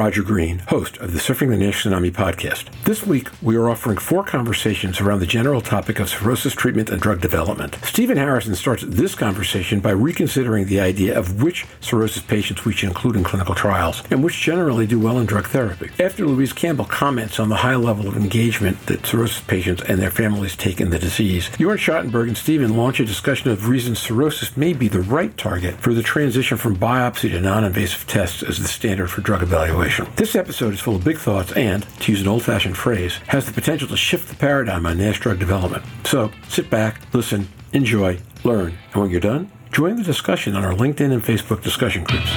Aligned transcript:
Roger 0.00 0.22
Green, 0.22 0.60
host 0.60 0.96
of 0.96 1.12
the 1.12 1.18
Surfing 1.18 1.50
the 1.50 1.58
NASH 1.58 1.84
Tsunami 1.84 2.10
podcast. 2.10 2.70
This 2.84 3.06
week, 3.06 3.28
we 3.42 3.54
are 3.56 3.68
offering 3.68 3.98
four 3.98 4.24
conversations 4.24 4.98
around 4.98 5.20
the 5.20 5.26
general 5.26 5.60
topic 5.60 6.00
of 6.00 6.08
cirrhosis 6.08 6.54
treatment 6.54 6.88
and 6.88 7.02
drug 7.02 7.20
development. 7.20 7.76
Stephen 7.82 8.16
Harrison 8.16 8.54
starts 8.54 8.82
this 8.82 9.14
conversation 9.14 9.78
by 9.80 9.90
reconsidering 9.90 10.64
the 10.64 10.80
idea 10.80 11.18
of 11.18 11.42
which 11.42 11.66
cirrhosis 11.82 12.22
patients 12.22 12.64
we 12.64 12.72
should 12.72 12.88
include 12.88 13.14
in 13.14 13.22
clinical 13.22 13.54
trials 13.54 14.02
and 14.10 14.24
which 14.24 14.40
generally 14.40 14.86
do 14.86 14.98
well 14.98 15.18
in 15.18 15.26
drug 15.26 15.48
therapy. 15.48 15.90
After 16.02 16.24
Louise 16.26 16.54
Campbell 16.54 16.86
comments 16.86 17.38
on 17.38 17.50
the 17.50 17.56
high 17.56 17.76
level 17.76 18.08
of 18.08 18.16
engagement 18.16 18.86
that 18.86 19.04
cirrhosis 19.04 19.42
patients 19.42 19.82
and 19.82 20.00
their 20.00 20.10
families 20.10 20.56
take 20.56 20.80
in 20.80 20.88
the 20.88 20.98
disease, 20.98 21.50
Joern 21.50 21.76
Schattenberg 21.76 22.28
and 22.28 22.38
Stephen 22.38 22.74
launch 22.74 23.00
a 23.00 23.04
discussion 23.04 23.50
of 23.50 23.68
reasons 23.68 23.98
cirrhosis 23.98 24.56
may 24.56 24.72
be 24.72 24.88
the 24.88 25.02
right 25.02 25.36
target 25.36 25.74
for 25.74 25.92
the 25.92 26.02
transition 26.02 26.56
from 26.56 26.76
biopsy 26.76 27.28
to 27.32 27.38
non 27.38 27.64
invasive 27.64 28.06
tests 28.06 28.42
as 28.42 28.58
the 28.60 28.66
standard 28.66 29.10
for 29.10 29.20
drug 29.20 29.42
evaluation. 29.42 29.89
This 29.90 30.36
episode 30.36 30.72
is 30.72 30.80
full 30.80 30.96
of 30.96 31.04
big 31.04 31.18
thoughts 31.18 31.52
and, 31.52 31.82
to 32.00 32.12
use 32.12 32.20
an 32.20 32.28
old 32.28 32.44
fashioned 32.44 32.76
phrase, 32.76 33.16
has 33.26 33.46
the 33.46 33.52
potential 33.52 33.88
to 33.88 33.96
shift 33.96 34.28
the 34.28 34.36
paradigm 34.36 34.86
on 34.86 34.98
NASH 34.98 35.18
drug 35.18 35.40
development. 35.40 35.84
So 36.04 36.30
sit 36.48 36.70
back, 36.70 37.00
listen, 37.12 37.48
enjoy, 37.72 38.20
learn, 38.44 38.78
and 38.92 39.02
when 39.02 39.10
you're 39.10 39.20
done, 39.20 39.50
join 39.72 39.96
the 39.96 40.04
discussion 40.04 40.54
on 40.54 40.64
our 40.64 40.74
LinkedIn 40.74 41.12
and 41.12 41.22
Facebook 41.22 41.62
discussion 41.62 42.04
groups. 42.04 42.30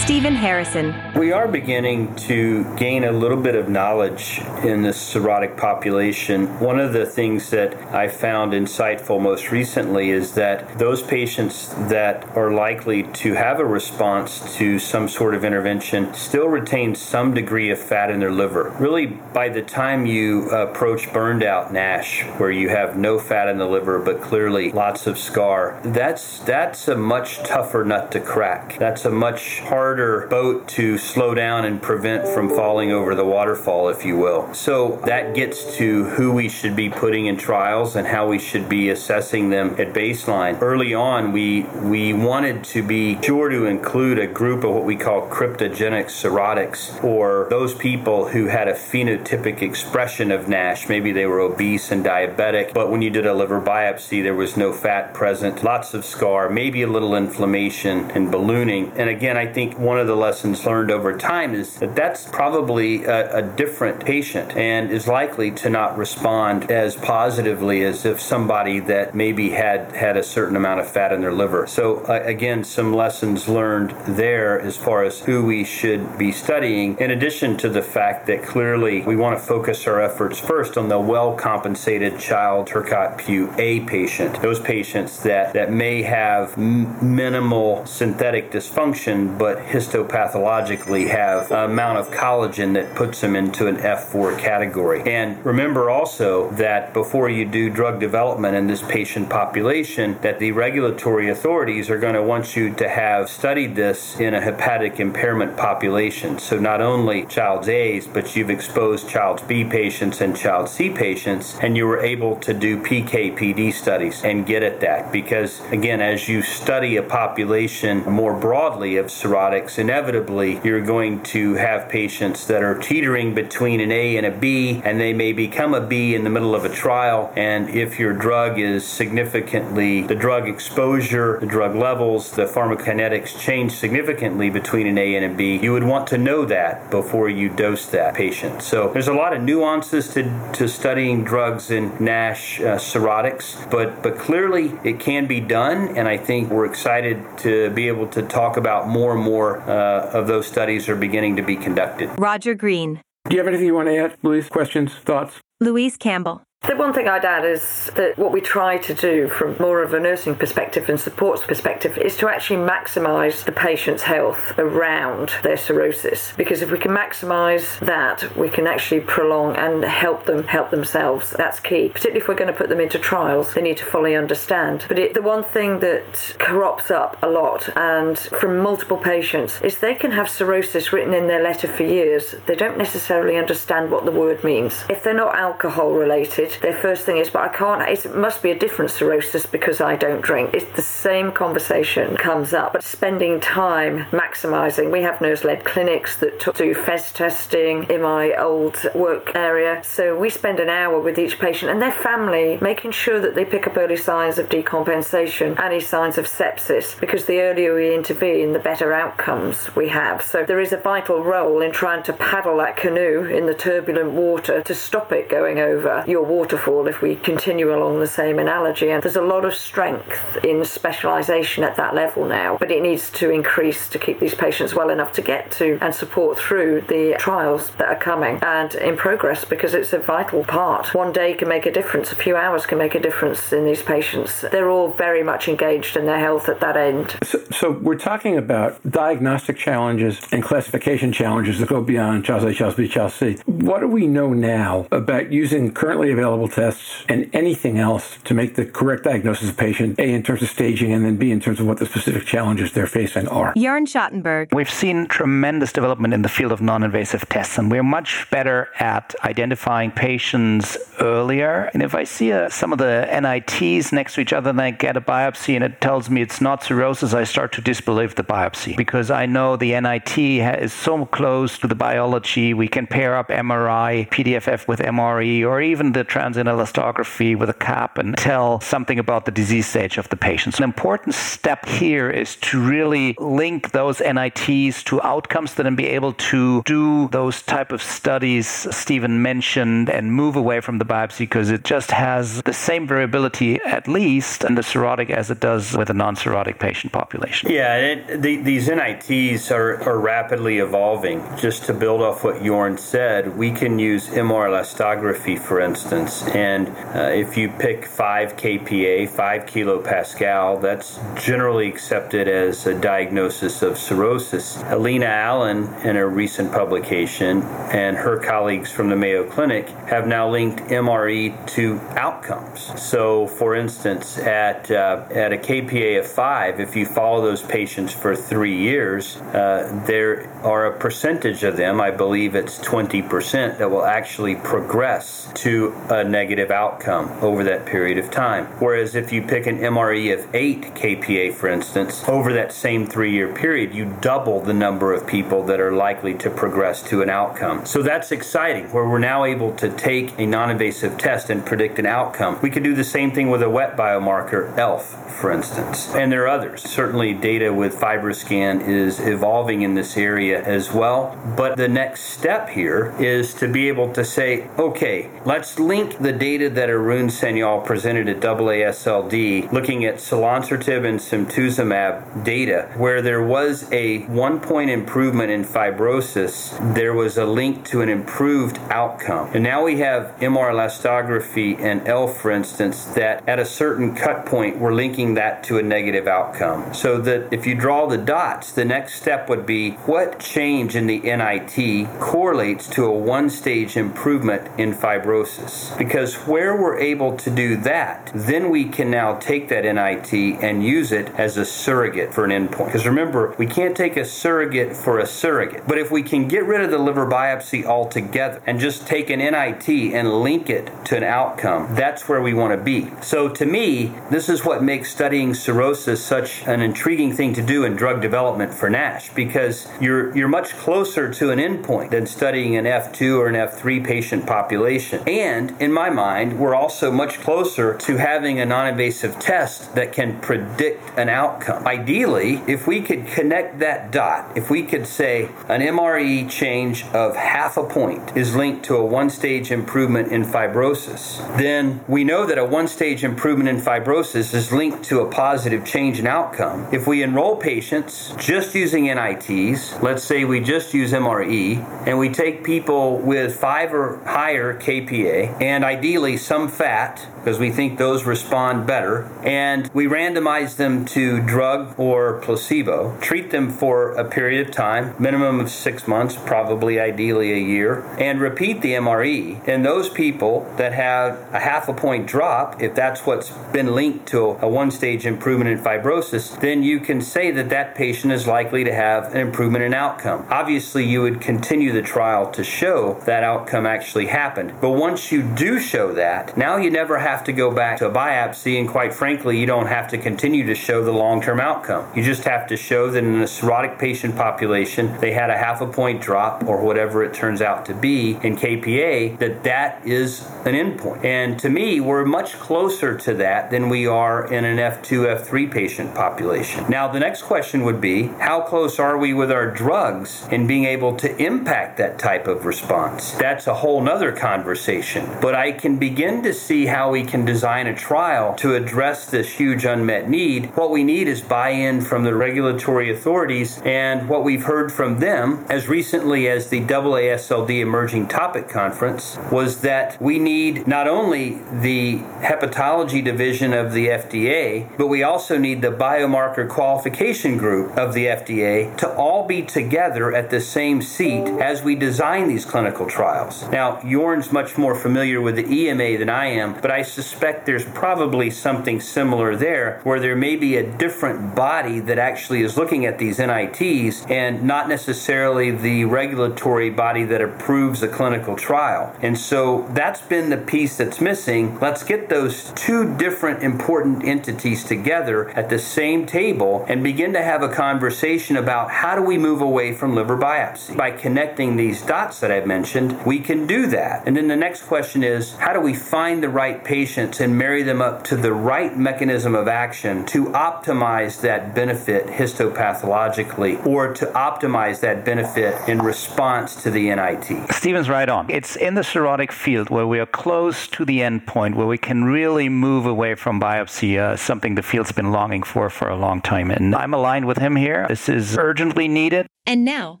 Stephen 0.04 0.34
Harrison. 0.34 0.94
We 1.14 1.32
are 1.32 1.48
beginning 1.48 2.14
to 2.16 2.76
gain 2.76 3.04
a 3.04 3.10
little 3.10 3.40
bit 3.40 3.54
of 3.54 3.70
knowledge 3.70 4.38
in 4.62 4.82
this 4.82 4.98
cirrhotic 4.98 5.56
population. 5.56 6.60
One 6.60 6.78
of 6.78 6.92
the 6.92 7.06
things 7.06 7.48
that 7.48 7.72
I 7.90 8.08
found 8.08 8.52
insightful 8.52 9.18
most 9.18 9.50
recently 9.50 10.10
is 10.10 10.34
that 10.34 10.78
those 10.78 11.00
patients 11.00 11.68
that 11.88 12.36
are 12.36 12.52
likely 12.52 13.04
to 13.04 13.32
have 13.32 13.60
a 13.60 13.64
response 13.64 14.54
to 14.56 14.78
some 14.78 15.08
sort 15.08 15.34
of 15.34 15.42
intervention 15.42 16.12
still 16.12 16.48
retain 16.48 16.94
some 16.94 17.32
degree 17.32 17.70
of 17.70 17.78
fat 17.78 18.10
in 18.10 18.20
their 18.20 18.30
liver. 18.30 18.76
Really, 18.78 19.06
by 19.06 19.48
the 19.48 19.62
time 19.62 20.04
you 20.04 20.50
approach 20.50 21.10
burned 21.14 21.42
out 21.42 21.72
NASH, 21.72 22.24
where 22.36 22.50
you 22.50 22.68
have 22.68 22.98
no 22.98 23.18
fat 23.18 23.48
in 23.48 23.56
the 23.56 23.66
liver 23.66 23.98
but 23.98 24.20
clearly 24.20 24.70
lots 24.70 25.06
of 25.06 25.16
scar, 25.16 25.80
that's 25.82 26.40
that's 26.40 26.88
a 26.88 26.94
much 26.94 27.38
tougher 27.38 27.86
nut 27.86 28.12
to 28.12 28.20
crack. 28.20 28.78
That's 28.78 29.06
a 29.06 29.10
much 29.10 29.60
harder 29.60 29.93
harder 29.94 30.26
boat 30.26 30.66
to 30.66 30.98
slow 30.98 31.34
down 31.34 31.64
and 31.64 31.80
prevent 31.80 32.26
from 32.26 32.48
falling 32.48 32.90
over 32.90 33.14
the 33.14 33.24
waterfall, 33.24 33.88
if 33.88 34.04
you 34.04 34.16
will. 34.16 34.52
So 34.52 35.00
that 35.06 35.36
gets 35.36 35.76
to 35.76 36.06
who 36.06 36.32
we 36.32 36.48
should 36.48 36.74
be 36.74 36.90
putting 36.90 37.26
in 37.26 37.36
trials 37.36 37.94
and 37.94 38.04
how 38.04 38.26
we 38.26 38.40
should 38.40 38.68
be 38.68 38.88
assessing 38.88 39.50
them 39.50 39.76
at 39.78 39.94
baseline. 39.94 40.60
Early 40.60 40.94
on, 40.94 41.30
we 41.30 41.62
we 41.80 42.12
wanted 42.12 42.64
to 42.74 42.82
be 42.82 43.22
sure 43.22 43.48
to 43.48 43.66
include 43.66 44.18
a 44.18 44.26
group 44.26 44.64
of 44.64 44.72
what 44.74 44.84
we 44.84 44.96
call 44.96 45.28
cryptogenic 45.28 46.06
cirrhotics, 46.06 47.02
or 47.04 47.46
those 47.48 47.72
people 47.72 48.26
who 48.26 48.46
had 48.46 48.66
a 48.66 48.74
phenotypic 48.74 49.62
expression 49.62 50.32
of 50.32 50.48
NASH. 50.48 50.88
Maybe 50.88 51.12
they 51.12 51.26
were 51.26 51.38
obese 51.38 51.92
and 51.92 52.04
diabetic, 52.04 52.74
but 52.74 52.90
when 52.90 53.00
you 53.00 53.10
did 53.10 53.26
a 53.26 53.34
liver 53.34 53.60
biopsy, 53.60 54.24
there 54.24 54.34
was 54.34 54.56
no 54.56 54.72
fat 54.72 55.14
present, 55.14 55.62
lots 55.62 55.94
of 55.94 56.04
scar, 56.04 56.50
maybe 56.50 56.82
a 56.82 56.88
little 56.88 57.14
inflammation 57.14 58.10
and 58.10 58.32
ballooning. 58.32 58.92
And 58.96 59.08
again, 59.08 59.36
I 59.36 59.46
think 59.46 59.78
one 59.84 59.98
of 59.98 60.06
the 60.06 60.16
lessons 60.16 60.64
learned 60.64 60.90
over 60.90 61.16
time 61.16 61.54
is 61.54 61.76
that 61.76 61.94
that's 61.94 62.26
probably 62.28 63.04
a, 63.04 63.38
a, 63.38 63.42
different 63.42 64.04
patient 64.04 64.56
and 64.56 64.90
is 64.90 65.06
likely 65.06 65.50
to 65.50 65.68
not 65.68 65.96
respond 65.98 66.70
as 66.70 66.96
positively 66.96 67.84
as 67.84 68.06
if 68.06 68.20
somebody 68.20 68.80
that 68.80 69.14
maybe 69.14 69.50
had 69.50 69.92
had 69.92 70.16
a 70.16 70.22
certain 70.22 70.56
amount 70.56 70.80
of 70.80 70.88
fat 70.88 71.12
in 71.12 71.20
their 71.20 71.32
liver. 71.32 71.66
So 71.66 71.98
uh, 72.06 72.22
again, 72.24 72.64
some 72.64 72.94
lessons 72.94 73.48
learned 73.48 73.90
there 74.06 74.58
as 74.58 74.76
far 74.76 75.04
as 75.04 75.20
who 75.20 75.44
we 75.44 75.64
should 75.64 76.16
be 76.16 76.32
studying. 76.32 76.96
In 76.98 77.10
addition 77.10 77.56
to 77.58 77.68
the 77.68 77.82
fact 77.82 78.26
that 78.26 78.42
clearly 78.42 79.02
we 79.02 79.16
want 79.16 79.38
to 79.38 79.44
focus 79.44 79.86
our 79.86 80.00
efforts 80.00 80.40
first 80.40 80.78
on 80.78 80.88
the 80.88 80.98
well 80.98 81.36
compensated 81.36 82.18
child 82.18 82.68
Turcotte 82.68 83.18
Pugh 83.18 83.52
A 83.58 83.80
patient, 83.80 84.40
those 84.40 84.60
patients 84.60 85.22
that 85.24 85.52
that 85.52 85.70
may 85.70 86.02
have 86.02 86.56
m- 86.56 87.14
minimal 87.14 87.84
synthetic 87.84 88.50
dysfunction 88.50 89.38
but 89.38 89.60
histopathologically 89.74 91.08
have 91.08 91.50
an 91.50 91.70
amount 91.70 91.98
of 91.98 92.08
collagen 92.10 92.74
that 92.74 92.94
puts 92.94 93.20
them 93.20 93.34
into 93.34 93.66
an 93.66 93.76
F4 93.76 94.38
category. 94.38 95.02
And 95.04 95.44
remember 95.44 95.90
also 95.90 96.50
that 96.52 96.92
before 96.92 97.28
you 97.28 97.44
do 97.44 97.68
drug 97.68 97.98
development 97.98 98.54
in 98.54 98.68
this 98.68 98.82
patient 98.82 99.28
population, 99.28 100.16
that 100.22 100.38
the 100.38 100.52
regulatory 100.52 101.28
authorities 101.28 101.90
are 101.90 101.98
going 101.98 102.14
to 102.14 102.22
want 102.22 102.54
you 102.54 102.72
to 102.74 102.88
have 102.88 103.28
studied 103.28 103.74
this 103.74 104.20
in 104.20 104.32
a 104.32 104.40
hepatic 104.40 105.00
impairment 105.00 105.56
population. 105.56 106.38
So 106.38 106.58
not 106.60 106.80
only 106.80 107.26
child's 107.26 107.68
A's, 107.68 108.06
but 108.06 108.36
you've 108.36 108.50
exposed 108.50 109.08
child's 109.08 109.42
B 109.42 109.64
patients 109.64 110.20
and 110.20 110.36
child 110.36 110.68
C 110.68 110.88
patients, 110.88 111.58
and 111.60 111.76
you 111.76 111.86
were 111.86 112.00
able 112.00 112.36
to 112.36 112.54
do 112.54 112.80
PK/PD 112.80 113.72
studies 113.72 114.22
and 114.22 114.46
get 114.46 114.62
at 114.62 114.80
that. 114.80 115.10
Because 115.10 115.60
again, 115.72 116.00
as 116.00 116.28
you 116.28 116.42
study 116.42 116.96
a 116.96 117.02
population 117.02 118.04
more 118.04 118.34
broadly 118.34 118.96
of 118.96 119.06
cirrhotic 119.06 119.63
inevitably 119.78 120.60
you're 120.64 120.80
going 120.80 121.22
to 121.22 121.54
have 121.54 121.88
patients 121.88 122.46
that 122.46 122.62
are 122.62 122.78
teetering 122.78 123.34
between 123.34 123.80
an 123.80 123.90
A 123.90 124.16
and 124.16 124.26
a 124.26 124.30
B, 124.30 124.80
and 124.84 125.00
they 125.00 125.12
may 125.12 125.32
become 125.32 125.74
a 125.74 125.80
B 125.80 126.14
in 126.14 126.24
the 126.24 126.30
middle 126.30 126.54
of 126.54 126.64
a 126.64 126.68
trial. 126.68 127.32
And 127.36 127.68
if 127.70 127.98
your 127.98 128.12
drug 128.12 128.58
is 128.58 128.86
significantly, 128.86 130.02
the 130.02 130.14
drug 130.14 130.48
exposure, 130.48 131.38
the 131.40 131.46
drug 131.46 131.74
levels, 131.74 132.30
the 132.32 132.46
pharmacokinetics 132.46 133.38
change 133.38 133.72
significantly 133.72 134.50
between 134.50 134.86
an 134.86 134.98
A 134.98 135.16
and 135.16 135.32
a 135.32 135.36
B, 135.36 135.58
you 135.58 135.72
would 135.72 135.84
want 135.84 136.06
to 136.08 136.18
know 136.18 136.44
that 136.44 136.90
before 136.90 137.28
you 137.28 137.48
dose 137.48 137.86
that 137.86 138.14
patient. 138.14 138.62
So 138.62 138.92
there's 138.92 139.08
a 139.08 139.14
lot 139.14 139.34
of 139.34 139.42
nuances 139.42 140.12
to, 140.14 140.50
to 140.54 140.68
studying 140.68 141.24
drugs 141.24 141.70
in 141.70 141.96
NASH 141.98 142.60
uh, 142.60 142.76
cirrhotics, 142.76 143.70
but, 143.70 144.02
but 144.02 144.18
clearly 144.18 144.72
it 144.84 145.00
can 145.00 145.26
be 145.26 145.40
done, 145.40 145.96
and 145.96 146.08
I 146.08 146.16
think 146.16 146.50
we're 146.50 146.66
excited 146.66 147.22
to 147.38 147.70
be 147.70 147.88
able 147.88 148.06
to 148.08 148.22
talk 148.22 148.56
about 148.56 148.88
more 148.88 149.14
and 149.14 149.22
more 149.22 149.53
uh, 149.60 150.10
of 150.12 150.26
those 150.26 150.46
studies 150.46 150.88
are 150.88 150.96
beginning 150.96 151.36
to 151.36 151.42
be 151.42 151.56
conducted. 151.56 152.10
Roger 152.18 152.54
Green. 152.54 153.00
Do 153.28 153.36
you 153.36 153.38
have 153.38 153.48
anything 153.48 153.66
you 153.66 153.74
want 153.74 153.88
to 153.88 153.96
add, 153.96 154.16
Louise? 154.22 154.48
Questions, 154.48 154.92
thoughts? 154.92 155.40
Louise 155.60 155.96
Campbell. 155.96 156.42
The 156.66 156.76
one 156.76 156.94
thing 156.94 157.08
I'd 157.08 157.26
add 157.26 157.44
is 157.44 157.90
that 157.94 158.16
what 158.16 158.32
we 158.32 158.40
try 158.40 158.78
to 158.78 158.94
do 158.94 159.28
from 159.28 159.54
more 159.60 159.82
of 159.82 159.92
a 159.92 160.00
nursing 160.00 160.34
perspective 160.34 160.88
and 160.88 160.98
supports 160.98 161.42
perspective 161.42 161.98
is 161.98 162.16
to 162.16 162.28
actually 162.28 162.66
maximise 162.66 163.44
the 163.44 163.52
patient's 163.52 164.02
health 164.02 164.58
around 164.58 165.30
their 165.42 165.58
cirrhosis. 165.58 166.32
Because 166.38 166.62
if 166.62 166.70
we 166.70 166.78
can 166.78 166.90
maximise 166.90 167.78
that, 167.80 168.34
we 168.34 168.48
can 168.48 168.66
actually 168.66 169.02
prolong 169.02 169.54
and 169.56 169.84
help 169.84 170.24
them 170.24 170.44
help 170.44 170.70
themselves. 170.70 171.32
That's 171.32 171.60
key. 171.60 171.90
Particularly 171.90 172.20
if 172.20 172.28
we're 172.28 172.34
going 172.34 172.50
to 172.50 172.58
put 172.58 172.70
them 172.70 172.80
into 172.80 172.98
trials, 172.98 173.52
they 173.52 173.60
need 173.60 173.76
to 173.76 173.84
fully 173.84 174.16
understand. 174.16 174.86
But 174.88 174.98
it, 174.98 175.12
the 175.12 175.22
one 175.22 175.44
thing 175.44 175.80
that 175.80 176.34
crops 176.38 176.90
up 176.90 177.18
a 177.22 177.28
lot 177.28 177.68
and 177.76 178.18
from 178.18 178.58
multiple 178.60 178.96
patients 178.96 179.60
is 179.60 179.78
they 179.78 179.94
can 179.94 180.12
have 180.12 180.30
cirrhosis 180.30 180.94
written 180.94 181.12
in 181.12 181.26
their 181.26 181.42
letter 181.42 181.68
for 181.68 181.82
years. 181.82 182.34
They 182.46 182.56
don't 182.56 182.78
necessarily 182.78 183.36
understand 183.36 183.90
what 183.90 184.06
the 184.06 184.12
word 184.12 184.42
means. 184.42 184.82
If 184.88 185.04
they're 185.04 185.12
not 185.12 185.34
alcohol 185.34 185.92
related, 185.92 186.53
their 186.60 186.76
first 186.76 187.04
thing 187.04 187.16
is, 187.16 187.30
but 187.30 187.42
I 187.42 187.48
can't, 187.48 187.82
it 187.88 188.14
must 188.14 188.42
be 188.42 188.50
a 188.50 188.58
different 188.58 188.90
cirrhosis 188.90 189.46
because 189.46 189.80
I 189.80 189.96
don't 189.96 190.20
drink. 190.20 190.50
It's 190.54 190.76
the 190.76 190.82
same 190.82 191.32
conversation 191.32 192.16
comes 192.16 192.52
up, 192.52 192.72
but 192.72 192.82
spending 192.82 193.40
time 193.40 194.04
maximising. 194.06 194.90
We 194.90 195.02
have 195.02 195.20
nurse 195.20 195.44
led 195.44 195.64
clinics 195.64 196.16
that 196.18 196.54
do 196.56 196.74
FES 196.74 197.12
testing 197.12 197.84
in 197.90 198.02
my 198.02 198.34
old 198.34 198.76
work 198.94 199.34
area. 199.34 199.82
So 199.84 200.16
we 200.16 200.30
spend 200.30 200.60
an 200.60 200.68
hour 200.68 201.00
with 201.00 201.18
each 201.18 201.38
patient 201.38 201.70
and 201.70 201.80
their 201.82 201.92
family, 201.92 202.58
making 202.60 202.92
sure 202.92 203.20
that 203.20 203.34
they 203.34 203.44
pick 203.44 203.66
up 203.66 203.76
early 203.76 203.96
signs 203.96 204.38
of 204.38 204.48
decompensation, 204.48 205.58
any 205.60 205.80
signs 205.80 206.18
of 206.18 206.26
sepsis, 206.26 206.98
because 207.00 207.24
the 207.24 207.40
earlier 207.40 207.74
we 207.74 207.94
intervene, 207.94 208.52
the 208.52 208.58
better 208.58 208.92
outcomes 208.92 209.74
we 209.74 209.88
have. 209.88 210.22
So 210.22 210.44
there 210.44 210.60
is 210.60 210.72
a 210.72 210.76
vital 210.76 211.22
role 211.22 211.60
in 211.60 211.72
trying 211.72 212.02
to 212.04 212.12
paddle 212.12 212.58
that 212.58 212.76
canoe 212.76 213.24
in 213.24 213.46
the 213.46 213.54
turbulent 213.54 214.12
water 214.12 214.62
to 214.62 214.74
stop 214.74 215.12
it 215.12 215.28
going 215.28 215.58
over 215.58 216.04
your 216.06 216.22
water 216.22 216.43
waterfall 216.44 216.86
if 216.86 217.00
we 217.00 217.16
continue 217.16 217.74
along 217.74 218.00
the 218.00 218.06
same 218.06 218.38
analogy. 218.38 218.90
And 218.90 219.02
there's 219.02 219.16
a 219.16 219.22
lot 219.22 219.46
of 219.46 219.54
strength 219.54 220.44
in 220.44 220.62
specialisation 220.64 221.64
at 221.64 221.76
that 221.76 221.94
level 221.94 222.26
now, 222.26 222.58
but 222.60 222.70
it 222.70 222.82
needs 222.82 223.10
to 223.12 223.30
increase 223.30 223.88
to 223.88 223.98
keep 223.98 224.20
these 224.20 224.34
patients 224.34 224.74
well 224.74 224.90
enough 224.90 225.14
to 225.14 225.22
get 225.22 225.50
to 225.52 225.78
and 225.80 225.94
support 225.94 226.38
through 226.38 226.82
the 226.82 227.16
trials 227.18 227.70
that 227.78 227.88
are 227.88 227.96
coming 227.96 228.38
and 228.42 228.74
in 228.74 228.94
progress 228.94 229.42
because 229.42 229.72
it's 229.72 229.94
a 229.94 229.98
vital 229.98 230.44
part. 230.44 230.92
One 230.94 231.12
day 231.12 231.32
can 231.32 231.48
make 231.48 231.64
a 231.64 231.72
difference, 231.72 232.12
a 232.12 232.16
few 232.16 232.36
hours 232.36 232.66
can 232.66 232.76
make 232.76 232.94
a 232.94 233.00
difference 233.00 233.50
in 233.50 233.64
these 233.64 233.82
patients. 233.82 234.42
They're 234.42 234.70
all 234.70 234.88
very 234.88 235.22
much 235.22 235.48
engaged 235.48 235.96
in 235.96 236.04
their 236.04 236.18
health 236.18 236.50
at 236.50 236.60
that 236.60 236.76
end. 236.76 237.16
So, 237.22 237.38
so 237.52 237.70
we're 237.70 237.98
talking 237.98 238.36
about 238.36 238.78
diagnostic 238.90 239.56
challenges 239.56 240.20
and 240.30 240.42
classification 240.42 241.10
challenges 241.10 241.58
that 241.60 241.70
go 241.70 241.82
beyond 241.82 242.26
Child's 242.26 242.44
A, 242.44 242.52
Child's 242.52 242.76
B, 242.76 242.86
Child's 242.86 243.14
C. 243.14 243.36
What 243.46 243.80
do 243.80 243.88
we 243.88 244.06
know 244.06 244.34
now 244.34 244.86
about 244.92 245.32
using 245.32 245.72
currently 245.72 246.10
available 246.10 246.33
available 246.34 246.54
tests, 246.54 247.04
and 247.08 247.30
anything 247.34 247.78
else 247.78 248.18
to 248.24 248.34
make 248.34 248.54
the 248.54 248.64
correct 248.64 249.04
diagnosis 249.04 249.50
of 249.50 249.56
patient, 249.56 249.98
A, 249.98 250.12
in 250.12 250.22
terms 250.22 250.42
of 250.42 250.48
staging, 250.48 250.92
and 250.92 251.04
then 251.04 251.16
B, 251.16 251.30
in 251.30 251.40
terms 251.40 251.60
of 251.60 251.66
what 251.66 251.78
the 251.78 251.86
specific 251.86 252.24
challenges 252.24 252.72
they're 252.72 252.86
facing 252.86 253.28
are. 253.28 253.54
Jörn 253.54 253.86
Schattenberg. 253.86 254.52
We've 254.52 254.70
seen 254.70 255.06
tremendous 255.06 255.72
development 255.72 256.14
in 256.14 256.22
the 256.22 256.28
field 256.28 256.52
of 256.52 256.60
non 256.60 256.82
invasive 256.82 257.28
tests, 257.28 257.58
and 257.58 257.70
we're 257.70 257.82
much 257.82 258.28
better 258.30 258.68
at 258.78 259.14
identifying 259.24 259.90
patients 259.92 260.76
earlier. 261.00 261.70
And 261.74 261.82
if 261.82 261.94
I 261.94 262.04
see 262.04 262.30
a, 262.30 262.50
some 262.50 262.72
of 262.72 262.78
the 262.78 263.06
NITs 263.06 263.92
next 263.92 264.14
to 264.14 264.20
each 264.20 264.32
other 264.32 264.50
and 264.50 264.60
I 264.60 264.70
get 264.70 264.96
a 264.96 265.00
biopsy 265.00 265.54
and 265.54 265.64
it 265.64 265.80
tells 265.80 266.10
me 266.10 266.22
it's 266.22 266.40
not 266.40 266.62
cirrhosis, 266.62 267.14
I 267.14 267.24
start 267.24 267.52
to 267.52 267.60
disbelieve 267.60 268.14
the 268.14 268.24
biopsy 268.24 268.76
because 268.76 269.10
I 269.10 269.26
know 269.26 269.56
the 269.56 269.78
NIT 269.80 270.18
is 270.18 270.72
so 270.72 271.06
close 271.06 271.58
to 271.58 271.66
the 271.66 271.74
biology. 271.74 272.54
We 272.54 272.68
can 272.68 272.86
pair 272.86 273.16
up 273.16 273.28
MRI, 273.28 274.08
PDFF 274.10 274.68
with 274.68 274.80
MRE, 274.80 275.44
or 275.46 275.60
even 275.60 275.92
the 275.92 276.04
transient 276.04 276.23
elastography 276.32 277.36
with 277.36 277.50
a 277.50 277.54
CAP 277.54 277.98
and 277.98 278.16
tell 278.16 278.60
something 278.60 278.98
about 278.98 279.24
the 279.24 279.30
disease 279.30 279.66
stage 279.66 279.98
of 279.98 280.08
the 280.08 280.16
patient. 280.16 280.54
So 280.54 280.64
an 280.64 280.70
important 280.70 281.14
step 281.14 281.66
here 281.66 282.10
is 282.10 282.36
to 282.36 282.60
really 282.60 283.14
link 283.18 283.72
those 283.72 284.00
NITs 284.00 284.82
to 284.84 285.02
outcomes 285.02 285.54
that 285.54 285.66
and 285.66 285.76
be 285.76 285.86
able 285.86 286.12
to 286.14 286.62
do 286.62 287.08
those 287.08 287.42
type 287.42 287.72
of 287.72 287.82
studies 287.82 288.46
Stephen 288.70 289.22
mentioned 289.22 289.90
and 289.90 290.12
move 290.12 290.36
away 290.36 290.60
from 290.60 290.78
the 290.78 290.84
biopsy 290.84 291.20
because 291.20 291.50
it 291.50 291.64
just 291.64 291.90
has 291.90 292.42
the 292.42 292.52
same 292.52 292.86
variability 292.86 293.60
at 293.62 293.88
least 293.88 294.44
in 294.44 294.54
the 294.54 294.62
cirrhotic 294.62 295.10
as 295.10 295.30
it 295.30 295.40
does 295.40 295.76
with 295.76 295.90
a 295.90 295.94
non-cirrhotic 295.94 296.58
patient 296.58 296.92
population. 296.92 297.50
Yeah, 297.50 297.76
it, 297.76 298.22
the, 298.22 298.36
these 298.36 298.68
NITs 298.68 299.50
are, 299.50 299.82
are 299.82 299.98
rapidly 299.98 300.58
evolving. 300.58 301.22
Just 301.36 301.64
to 301.64 301.72
build 301.72 302.00
off 302.00 302.24
what 302.24 302.36
Jorn 302.36 302.78
said, 302.78 303.36
we 303.36 303.50
can 303.50 303.78
use 303.78 304.08
MR 304.08 304.48
elastography, 304.48 305.38
for 305.38 305.60
instance, 305.60 306.03
and 306.04 306.68
uh, 306.68 307.10
if 307.12 307.36
you 307.36 307.48
pick 307.48 307.86
5 307.86 308.36
kPa, 308.36 309.08
5 309.08 309.46
kilopascal, 309.46 310.60
that's 310.60 310.98
generally 311.16 311.68
accepted 311.68 312.28
as 312.28 312.66
a 312.66 312.78
diagnosis 312.78 313.62
of 313.62 313.78
cirrhosis. 313.78 314.62
Alina 314.66 315.06
Allen, 315.06 315.72
in 315.84 315.96
a 315.96 316.06
recent 316.06 316.52
publication, 316.52 317.42
and 317.42 317.96
her 317.96 318.18
colleagues 318.18 318.70
from 318.70 318.90
the 318.90 318.96
Mayo 318.96 319.28
Clinic 319.28 319.68
have 319.88 320.06
now 320.06 320.30
linked 320.30 320.62
MRE 320.64 321.46
to 321.48 321.80
outcomes. 321.96 322.80
So, 322.80 323.26
for 323.26 323.54
instance, 323.54 324.18
at 324.18 324.70
uh, 324.70 325.04
at 325.10 325.32
a 325.32 325.36
KPA 325.36 326.00
of 326.00 326.06
five, 326.06 326.60
if 326.60 326.76
you 326.76 326.86
follow 326.86 327.22
those 327.22 327.42
patients 327.42 327.92
for 327.92 328.14
three 328.14 328.56
years, 328.56 329.16
uh, 329.16 329.82
there 329.86 330.30
are 330.42 330.66
a 330.66 330.78
percentage 330.78 331.42
of 331.44 331.56
them, 331.56 331.80
I 331.80 331.90
believe 331.90 332.34
it's 332.34 332.58
20%, 332.58 333.58
that 333.58 333.70
will 333.70 333.84
actually 333.84 334.36
progress 334.36 335.28
to 335.34 335.72
a 335.94 336.04
negative 336.04 336.50
outcome 336.50 337.10
over 337.22 337.44
that 337.44 337.66
period 337.66 337.98
of 337.98 338.10
time. 338.10 338.46
Whereas 338.58 338.94
if 338.94 339.12
you 339.12 339.22
pick 339.22 339.46
an 339.46 339.58
MRE 339.58 340.18
of 340.18 340.34
8 340.34 340.62
kPa, 340.74 341.34
for 341.34 341.48
instance, 341.48 342.04
over 342.08 342.32
that 342.32 342.52
same 342.52 342.86
three 342.86 343.12
year 343.12 343.32
period, 343.32 343.74
you 343.74 343.96
double 344.00 344.40
the 344.40 344.52
number 344.52 344.92
of 344.92 345.06
people 345.06 345.44
that 345.44 345.60
are 345.60 345.72
likely 345.72 346.14
to 346.14 346.30
progress 346.30 346.82
to 346.84 347.02
an 347.02 347.10
outcome. 347.10 347.64
So 347.66 347.82
that's 347.82 348.12
exciting, 348.12 348.72
where 348.72 348.88
we're 348.88 348.98
now 348.98 349.24
able 349.24 349.54
to 349.56 349.70
take 349.70 350.18
a 350.18 350.26
non 350.26 350.50
invasive 350.50 350.98
test 350.98 351.30
and 351.30 351.44
predict 351.44 351.78
an 351.78 351.86
outcome. 351.86 352.38
We 352.42 352.50
could 352.50 352.64
do 352.64 352.74
the 352.74 352.84
same 352.84 353.12
thing 353.12 353.30
with 353.30 353.42
a 353.42 353.50
wet 353.50 353.76
biomarker, 353.76 354.56
ELF, 354.58 354.84
for 355.14 355.30
instance. 355.30 355.88
And 355.94 356.10
there 356.10 356.24
are 356.24 356.28
others. 356.28 356.62
Certainly, 356.62 357.14
data 357.14 357.52
with 357.52 357.78
FibroScan 357.78 358.66
is 358.66 359.00
evolving 359.00 359.62
in 359.62 359.74
this 359.74 359.96
area 359.96 360.42
as 360.42 360.72
well. 360.72 361.16
But 361.36 361.56
the 361.56 361.68
next 361.68 362.02
step 362.04 362.48
here 362.48 362.94
is 362.98 363.34
to 363.34 363.48
be 363.48 363.68
able 363.68 363.92
to 363.92 364.04
say, 364.04 364.48
okay, 364.58 365.10
let's 365.24 365.58
link 365.58 365.83
the 365.92 366.12
data 366.12 366.50
that 366.50 366.70
Arun 366.70 367.08
Sanyal 367.08 367.64
presented 367.64 368.08
at 368.08 368.20
AASLD, 368.20 369.52
looking 369.52 369.84
at 369.84 369.96
selonsertib 369.96 370.86
and 370.86 370.98
simtuzumab 370.98 372.24
data, 372.24 372.70
where 372.76 373.02
there 373.02 373.22
was 373.22 373.70
a 373.72 374.00
one 374.06 374.40
point 374.40 374.70
improvement 374.70 375.30
in 375.30 375.44
fibrosis, 375.44 376.74
there 376.74 376.94
was 376.94 377.16
a 377.16 377.24
link 377.24 377.64
to 377.66 377.80
an 377.80 377.88
improved 377.88 378.58
outcome. 378.70 379.30
And 379.34 379.42
now 379.42 379.64
we 379.64 379.78
have 379.78 380.14
MR 380.20 380.50
elastography 380.52 381.58
and 381.60 381.86
L, 381.86 382.08
for 382.08 382.30
instance, 382.30 382.84
that 382.86 383.26
at 383.28 383.38
a 383.38 383.44
certain 383.44 383.94
cut 383.94 384.26
point, 384.26 384.58
we're 384.58 384.74
linking 384.74 385.14
that 385.14 385.44
to 385.44 385.58
a 385.58 385.62
negative 385.62 386.06
outcome. 386.06 386.74
So 386.74 386.98
that 386.98 387.32
if 387.32 387.46
you 387.46 387.54
draw 387.54 387.86
the 387.86 387.98
dots, 387.98 388.52
the 388.52 388.64
next 388.64 388.94
step 388.94 389.28
would 389.28 389.46
be 389.46 389.72
what 389.86 390.18
change 390.18 390.76
in 390.76 390.86
the 390.86 391.00
NIT 391.00 391.88
correlates 392.00 392.68
to 392.70 392.84
a 392.84 392.92
one 392.92 393.30
stage 393.30 393.76
improvement 393.76 394.48
in 394.58 394.74
fibrosis. 394.74 395.73
Because 395.76 396.14
where 396.26 396.56
we're 396.56 396.78
able 396.78 397.16
to 397.16 397.30
do 397.30 397.56
that, 397.58 398.10
then 398.14 398.50
we 398.50 398.64
can 398.64 398.90
now 398.90 399.16
take 399.16 399.48
that 399.48 399.64
NIT 399.64 400.12
and 400.42 400.64
use 400.64 400.92
it 400.92 401.08
as 401.18 401.36
a 401.36 401.44
surrogate 401.44 402.14
for 402.14 402.24
an 402.24 402.30
endpoint. 402.30 402.66
Because 402.66 402.86
remember, 402.86 403.34
we 403.38 403.46
can't 403.46 403.76
take 403.76 403.96
a 403.96 404.04
surrogate 404.04 404.76
for 404.76 404.98
a 404.98 405.06
surrogate. 405.06 405.66
But 405.66 405.78
if 405.78 405.90
we 405.90 406.02
can 406.02 406.28
get 406.28 406.44
rid 406.46 406.60
of 406.60 406.70
the 406.70 406.78
liver 406.78 407.06
biopsy 407.06 407.64
altogether 407.64 408.42
and 408.46 408.60
just 408.60 408.86
take 408.86 409.10
an 409.10 409.18
NIT 409.18 409.68
and 409.68 410.22
link 410.22 410.50
it 410.50 410.70
to 410.86 410.96
an 410.96 411.02
outcome, 411.04 411.74
that's 411.74 412.08
where 412.08 412.20
we 412.20 412.34
want 412.34 412.52
to 412.56 412.62
be. 412.62 412.90
So 413.02 413.28
to 413.28 413.46
me, 413.46 413.92
this 414.10 414.28
is 414.28 414.44
what 414.44 414.62
makes 414.62 414.90
studying 414.90 415.34
cirrhosis 415.34 416.04
such 416.04 416.46
an 416.46 416.60
intriguing 416.60 417.12
thing 417.12 417.34
to 417.34 417.42
do 417.42 417.64
in 417.64 417.76
drug 417.76 418.00
development 418.00 418.54
for 418.54 418.70
NASH 418.70 419.10
because 419.14 419.68
you're 419.80 420.16
you're 420.16 420.28
much 420.28 420.50
closer 420.52 421.12
to 421.12 421.30
an 421.30 421.38
endpoint 421.38 421.90
than 421.90 422.06
studying 422.06 422.56
an 422.56 422.64
F2 422.64 423.18
or 423.18 423.28
an 423.28 423.34
F3 423.34 423.84
patient 423.84 424.26
population. 424.26 425.02
And 425.06 425.54
in 425.64 425.72
my 425.72 425.88
mind, 425.88 426.38
we're 426.38 426.54
also 426.54 426.92
much 426.92 427.18
closer 427.20 427.74
to 427.78 427.96
having 427.96 428.38
a 428.38 428.44
non-invasive 428.44 429.18
test 429.18 429.74
that 429.74 429.92
can 429.92 430.20
predict 430.20 430.82
an 430.98 431.08
outcome. 431.08 431.66
Ideally, 431.66 432.42
if 432.46 432.66
we 432.66 432.82
could 432.82 433.06
connect 433.06 433.60
that 433.60 433.90
dot, 433.90 434.36
if 434.36 434.50
we 434.50 434.62
could 434.62 434.86
say 434.86 435.30
an 435.48 435.62
MRE 435.62 436.30
change 436.30 436.84
of 436.88 437.16
half 437.16 437.56
a 437.56 437.64
point 437.64 438.14
is 438.14 438.36
linked 438.36 438.64
to 438.66 438.76
a 438.76 438.84
one-stage 438.84 439.50
improvement 439.50 440.12
in 440.12 440.22
fibrosis, 440.22 441.18
then 441.38 441.82
we 441.88 442.04
know 442.04 442.26
that 442.26 442.36
a 442.36 442.44
one-stage 442.44 443.02
improvement 443.02 443.48
in 443.48 443.56
fibrosis 443.56 444.34
is 444.34 444.52
linked 444.52 444.84
to 444.84 445.00
a 445.00 445.10
positive 445.10 445.64
change 445.64 445.98
in 445.98 446.06
outcome. 446.06 446.68
If 446.72 446.86
we 446.86 447.02
enroll 447.02 447.36
patients 447.36 448.12
just 448.18 448.54
using 448.54 448.84
NITs, 448.84 449.80
let's 449.80 450.04
say 450.04 450.26
we 450.26 450.40
just 450.40 450.74
use 450.74 450.92
MRE, 450.92 451.86
and 451.86 451.98
we 451.98 452.10
take 452.10 452.44
people 452.44 452.98
with 452.98 453.34
five 453.34 453.72
or 453.72 454.04
higher 454.04 454.58
KPA, 454.58 455.40
and 455.40 455.53
ideally 455.62 456.16
some 456.16 456.48
fat, 456.48 457.06
because 457.24 457.38
we 457.38 457.50
think 457.50 457.78
those 457.78 458.04
respond 458.04 458.66
better, 458.66 459.04
and 459.22 459.70
we 459.72 459.86
randomize 459.86 460.56
them 460.56 460.84
to 460.84 461.22
drug 461.22 461.74
or 461.78 462.20
placebo, 462.20 462.94
treat 463.00 463.30
them 463.30 463.50
for 463.50 463.92
a 463.92 464.04
period 464.04 464.46
of 464.46 464.52
time, 464.54 464.94
minimum 464.98 465.40
of 465.40 465.48
six 465.48 465.88
months, 465.88 466.18
probably 466.26 466.78
ideally 466.78 467.32
a 467.32 467.38
year, 467.38 467.82
and 467.98 468.20
repeat 468.20 468.60
the 468.60 468.74
MRE. 468.74 469.48
And 469.48 469.64
those 469.64 469.88
people 469.88 470.46
that 470.58 470.74
have 470.74 471.18
a 471.32 471.40
half 471.40 471.66
a 471.66 471.72
point 471.72 472.06
drop, 472.06 472.60
if 472.60 472.74
that's 472.74 473.06
what's 473.06 473.30
been 473.30 473.74
linked 473.74 474.06
to 474.08 474.20
a 474.42 474.46
one 474.46 474.70
stage 474.70 475.06
improvement 475.06 475.48
in 475.48 475.58
fibrosis, 475.64 476.38
then 476.40 476.62
you 476.62 476.78
can 476.78 477.00
say 477.00 477.30
that 477.30 477.48
that 477.48 477.74
patient 477.74 478.12
is 478.12 478.26
likely 478.26 478.64
to 478.64 478.74
have 478.74 479.14
an 479.14 479.16
improvement 479.16 479.64
in 479.64 479.72
outcome. 479.72 480.26
Obviously, 480.28 480.84
you 480.84 481.00
would 481.00 481.22
continue 481.22 481.72
the 481.72 481.80
trial 481.80 482.30
to 482.32 482.44
show 482.44 483.00
that 483.06 483.24
outcome 483.24 483.64
actually 483.64 484.08
happened. 484.08 484.52
But 484.60 484.72
once 484.72 485.10
you 485.10 485.22
do 485.22 485.58
show 485.58 485.94
that, 485.94 486.36
now 486.36 486.58
you 486.58 486.70
never 486.70 486.98
have 486.98 487.13
to 487.24 487.32
go 487.32 487.52
back 487.52 487.78
to 487.78 487.86
a 487.86 487.92
biopsy, 487.92 488.58
and 488.58 488.68
quite 488.68 488.92
frankly, 488.92 489.38
you 489.38 489.46
don't 489.46 489.66
have 489.66 489.86
to 489.88 489.98
continue 489.98 490.44
to 490.46 490.54
show 490.56 490.82
the 490.82 490.90
long 490.90 491.22
term 491.22 491.38
outcome. 491.38 491.88
You 491.94 492.02
just 492.02 492.24
have 492.24 492.48
to 492.48 492.56
show 492.56 492.90
that 492.90 493.04
in 493.04 493.20
a 493.20 493.26
cirrhotic 493.26 493.78
patient 493.78 494.16
population, 494.16 494.98
they 495.00 495.12
had 495.12 495.30
a 495.30 495.36
half 495.36 495.60
a 495.60 495.66
point 495.66 496.00
drop 496.00 496.42
or 496.44 496.60
whatever 496.60 497.04
it 497.04 497.14
turns 497.14 497.40
out 497.40 497.66
to 497.66 497.74
be 497.74 498.18
in 498.22 498.36
KPA, 498.36 499.18
that 499.18 499.44
that 499.44 499.86
is 499.86 500.26
an 500.44 500.54
endpoint. 500.54 501.04
And 501.04 501.38
to 501.38 501.48
me, 501.48 501.80
we're 501.80 502.04
much 502.04 502.34
closer 502.34 502.96
to 502.96 503.14
that 503.14 503.50
than 503.50 503.68
we 503.68 503.86
are 503.86 504.26
in 504.32 504.44
an 504.44 504.58
F2, 504.58 505.20
F3 505.20 505.50
patient 505.50 505.94
population. 505.94 506.64
Now, 506.68 506.88
the 506.88 507.00
next 507.00 507.22
question 507.22 507.64
would 507.64 507.80
be 507.80 508.08
how 508.18 508.40
close 508.40 508.78
are 508.78 508.98
we 508.98 509.14
with 509.14 509.30
our 509.30 509.50
drugs 509.50 510.26
in 510.30 510.46
being 510.46 510.64
able 510.64 510.96
to 510.96 511.16
impact 511.22 511.76
that 511.78 511.98
type 511.98 512.26
of 512.26 512.46
response? 512.46 513.12
That's 513.12 513.46
a 513.46 513.54
whole 513.54 513.80
nother 513.80 514.12
conversation. 514.12 515.08
But 515.20 515.34
I 515.34 515.52
can 515.52 515.76
begin 515.76 516.22
to 516.22 516.34
see 516.34 516.66
how 516.66 516.90
we 516.90 517.03
can 517.04 517.24
design 517.24 517.66
a 517.66 517.74
trial 517.74 518.34
to 518.36 518.54
address 518.54 519.06
this 519.06 519.32
huge 519.32 519.64
unmet 519.64 520.08
need. 520.08 520.46
What 520.56 520.70
we 520.70 520.84
need 520.84 521.08
is 521.08 521.20
buy 521.20 521.50
in 521.50 521.80
from 521.80 522.04
the 522.04 522.14
regulatory 522.14 522.90
authorities, 522.90 523.60
and 523.64 524.08
what 524.08 524.24
we've 524.24 524.44
heard 524.44 524.72
from 524.72 525.00
them 525.00 525.44
as 525.48 525.68
recently 525.68 526.28
as 526.28 526.48
the 526.48 526.60
AASLD 526.60 527.60
Emerging 527.60 528.08
Topic 528.08 528.48
Conference 528.48 529.18
was 529.30 529.60
that 529.60 530.00
we 530.00 530.18
need 530.18 530.66
not 530.66 530.88
only 530.88 531.40
the 531.52 531.98
hepatology 532.20 533.02
division 533.02 533.52
of 533.52 533.72
the 533.72 533.88
FDA, 533.88 534.76
but 534.76 534.86
we 534.86 535.02
also 535.02 535.38
need 535.38 535.62
the 535.62 535.70
biomarker 535.70 536.48
qualification 536.48 537.36
group 537.36 537.76
of 537.76 537.94
the 537.94 538.06
FDA 538.06 538.76
to 538.78 538.94
all 538.94 539.26
be 539.26 539.42
together 539.42 540.14
at 540.14 540.30
the 540.30 540.40
same 540.40 540.82
seat 540.82 541.26
as 541.40 541.62
we 541.62 541.74
design 541.74 542.28
these 542.28 542.44
clinical 542.44 542.86
trials. 542.86 543.48
Now, 543.50 543.80
Jorn's 543.82 544.32
much 544.32 544.56
more 544.56 544.74
familiar 544.74 545.20
with 545.20 545.36
the 545.36 545.46
EMA 545.46 545.98
than 545.98 546.10
I 546.10 546.26
am, 546.26 546.54
but 546.60 546.70
I 546.70 546.82
suspect 546.94 547.44
there's 547.44 547.64
probably 547.64 548.30
something 548.30 548.80
similar 548.80 549.34
there 549.34 549.80
where 549.82 549.98
there 549.98 550.14
may 550.14 550.36
be 550.36 550.56
a 550.56 550.62
different 550.62 551.34
body 551.34 551.80
that 551.80 551.98
actually 551.98 552.42
is 552.42 552.56
looking 552.56 552.86
at 552.86 552.98
these 552.98 553.18
NITs 553.18 554.06
and 554.06 554.44
not 554.44 554.68
necessarily 554.68 555.50
the 555.50 555.84
regulatory 555.86 556.70
body 556.70 557.04
that 557.04 557.20
approves 557.20 557.82
a 557.82 557.88
clinical 557.88 558.36
trial. 558.36 558.94
And 559.02 559.18
so 559.18 559.66
that's 559.70 560.00
been 560.02 560.30
the 560.30 560.36
piece 560.36 560.76
that's 560.76 561.00
missing. 561.00 561.58
Let's 561.58 561.82
get 561.82 562.08
those 562.08 562.52
two 562.52 562.96
different 562.96 563.42
important 563.42 564.04
entities 564.04 564.62
together 564.62 565.30
at 565.30 565.50
the 565.50 565.58
same 565.58 566.06
table 566.06 566.64
and 566.68 566.84
begin 566.84 567.12
to 567.14 567.22
have 567.22 567.42
a 567.42 567.48
conversation 567.48 568.36
about 568.36 568.70
how 568.70 568.94
do 568.94 569.02
we 569.02 569.18
move 569.18 569.40
away 569.40 569.72
from 569.72 569.96
liver 569.96 570.16
biopsy. 570.16 570.76
By 570.76 570.92
connecting 570.92 571.56
these 571.56 571.82
dots 571.82 572.20
that 572.20 572.30
I've 572.30 572.46
mentioned, 572.46 573.04
we 573.04 573.18
can 573.18 573.48
do 573.48 573.66
that. 573.68 574.06
And 574.06 574.16
then 574.16 574.28
the 574.28 574.36
next 574.36 574.62
question 574.62 575.02
is 575.02 575.32
how 575.36 575.52
do 575.52 575.60
we 575.60 575.74
find 575.74 576.22
the 576.22 576.28
right 576.28 576.62
patients 576.84 577.18
and 577.18 577.38
marry 577.38 577.62
them 577.62 577.80
up 577.80 578.04
to 578.04 578.14
the 578.14 578.30
right 578.30 578.76
mechanism 578.76 579.34
of 579.34 579.48
action 579.48 580.04
to 580.04 580.26
optimize 580.26 581.22
that 581.22 581.54
benefit 581.54 582.06
histopathologically 582.08 583.64
or 583.64 583.94
to 583.94 584.04
optimize 584.08 584.80
that 584.80 585.02
benefit 585.02 585.56
in 585.66 585.78
response 585.80 586.62
to 586.62 586.70
the 586.70 586.94
NIT? 586.94 587.50
Stephen's 587.50 587.88
right 587.88 588.10
on. 588.10 588.28
It's 588.28 588.54
in 588.56 588.74
the 588.74 588.82
cirrhotic 588.82 589.32
field 589.32 589.70
where 589.70 589.86
we 589.86 589.98
are 589.98 590.04
close 590.04 590.68
to 590.68 590.84
the 590.84 591.02
end 591.02 591.26
point 591.26 591.56
where 591.56 591.66
we 591.66 591.78
can 591.78 592.04
really 592.04 592.50
move 592.50 592.84
away 592.84 593.14
from 593.14 593.40
biopsy, 593.40 593.98
uh, 593.98 594.14
something 594.18 594.54
the 594.54 594.62
field's 594.62 594.92
been 594.92 595.10
longing 595.10 595.42
for 595.42 595.70
for 595.70 595.88
a 595.88 595.96
long 595.96 596.20
time. 596.20 596.50
And 596.50 596.74
I'm 596.74 596.92
aligned 596.92 597.24
with 597.24 597.38
him 597.38 597.56
here. 597.56 597.86
This 597.88 598.10
is 598.10 598.36
urgently 598.36 598.88
needed. 598.88 599.26
And 599.46 599.64
now, 599.64 600.00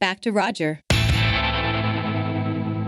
back 0.00 0.20
to 0.22 0.32
Roger. 0.32 0.80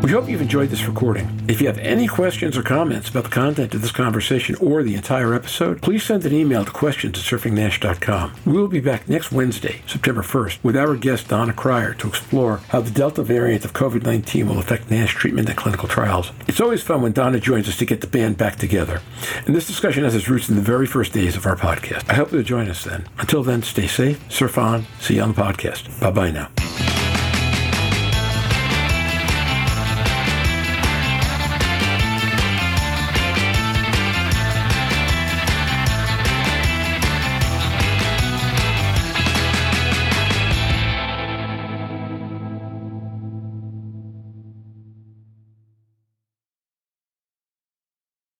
We 0.05 0.11
hope 0.11 0.29
you've 0.29 0.43
enjoyed 0.43 0.69
this 0.69 0.87
recording. 0.87 1.47
If 1.49 1.63
you 1.63 1.67
have 1.67 1.79
any 1.79 2.07
questions 2.07 2.59
or 2.59 2.63
comments 2.63 3.09
about 3.09 3.25
the 3.25 3.31
content 3.31 3.73
of 3.73 3.81
this 3.81 3.91
conversation 3.91 4.55
or 4.57 4.83
the 4.83 4.97
entire 4.97 5.33
episode, 5.33 5.81
please 5.81 6.03
send 6.03 6.27
an 6.27 6.35
email 6.35 6.63
to 6.63 6.71
questions 6.71 7.19
at 7.19 7.25
surfingnash.com. 7.25 8.35
We 8.45 8.53
will 8.53 8.69
be 8.69 8.81
back 8.81 9.09
next 9.09 9.33
Wednesday, 9.33 9.81
September 9.87 10.21
1st, 10.21 10.63
with 10.63 10.77
our 10.77 10.95
guest 10.95 11.29
Donna 11.29 11.55
Cryer 11.55 11.95
to 11.95 12.07
explore 12.07 12.59
how 12.69 12.83
the 12.83 12.91
Delta 12.91 13.23
variant 13.23 13.65
of 13.65 13.73
COVID 13.73 14.03
19 14.03 14.47
will 14.47 14.59
affect 14.59 14.91
NASH 14.91 15.15
treatment 15.15 15.49
and 15.49 15.57
clinical 15.57 15.89
trials. 15.89 16.33
It's 16.47 16.61
always 16.61 16.83
fun 16.83 17.01
when 17.01 17.13
Donna 17.13 17.41
joins 17.41 17.67
us 17.67 17.79
to 17.79 17.87
get 17.87 18.03
the 18.03 18.07
band 18.07 18.37
back 18.37 18.57
together. 18.57 19.01
And 19.47 19.57
this 19.57 19.67
discussion 19.67 20.05
has 20.05 20.15
its 20.15 20.29
roots 20.29 20.51
in 20.51 20.57
the 20.57 20.61
very 20.61 20.87
first 20.87 21.15
days 21.15 21.35
of 21.35 21.47
our 21.47 21.57
podcast. 21.57 22.11
I 22.11 22.15
hope 22.17 22.31
you'll 22.31 22.43
join 22.43 22.69
us 22.69 22.85
then. 22.85 23.09
Until 23.21 23.43
then, 23.43 23.63
stay 23.63 23.87
safe, 23.87 24.23
surf 24.31 24.59
on, 24.59 24.85
see 25.01 25.15
you 25.15 25.23
on 25.23 25.33
the 25.33 25.41
podcast. 25.41 25.99
Bye 25.99 26.11
bye 26.11 26.31
now. 26.31 26.64